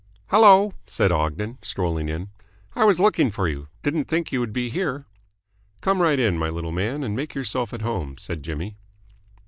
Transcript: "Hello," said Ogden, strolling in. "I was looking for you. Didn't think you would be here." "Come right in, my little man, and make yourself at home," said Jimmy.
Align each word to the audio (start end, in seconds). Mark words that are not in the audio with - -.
"Hello," 0.29 0.73
said 0.87 1.11
Ogden, 1.11 1.59
strolling 1.61 2.09
in. 2.09 2.29
"I 2.75 2.85
was 2.85 2.99
looking 2.99 3.29
for 3.29 3.47
you. 3.47 3.67
Didn't 3.83 4.05
think 4.05 4.31
you 4.31 4.39
would 4.39 4.51
be 4.51 4.71
here." 4.71 5.05
"Come 5.81 6.01
right 6.01 6.17
in, 6.17 6.39
my 6.39 6.49
little 6.49 6.71
man, 6.71 7.03
and 7.03 7.15
make 7.15 7.35
yourself 7.35 7.71
at 7.71 7.83
home," 7.83 8.17
said 8.17 8.41
Jimmy. 8.41 8.77